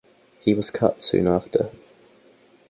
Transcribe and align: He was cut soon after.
He 0.39 0.55
was 0.55 0.71
cut 0.71 1.03
soon 1.03 1.27
after. 1.27 1.69